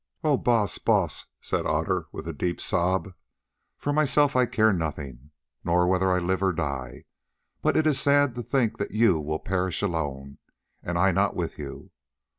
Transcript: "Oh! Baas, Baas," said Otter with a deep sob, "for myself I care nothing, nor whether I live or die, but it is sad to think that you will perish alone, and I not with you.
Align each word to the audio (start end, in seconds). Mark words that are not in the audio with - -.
"Oh! 0.23 0.35
Baas, 0.35 0.79
Baas," 0.79 1.27
said 1.41 1.67
Otter 1.67 2.07
with 2.11 2.27
a 2.27 2.33
deep 2.33 2.59
sob, 2.59 3.13
"for 3.77 3.93
myself 3.93 4.35
I 4.35 4.47
care 4.47 4.73
nothing, 4.73 5.29
nor 5.63 5.85
whether 5.85 6.11
I 6.11 6.17
live 6.17 6.41
or 6.41 6.53
die, 6.53 7.05
but 7.61 7.77
it 7.77 7.85
is 7.85 7.99
sad 8.01 8.33
to 8.33 8.41
think 8.41 8.79
that 8.79 8.89
you 8.93 9.19
will 9.19 9.37
perish 9.37 9.83
alone, 9.83 10.39
and 10.81 10.97
I 10.97 11.11
not 11.11 11.35
with 11.35 11.59
you. 11.59 11.91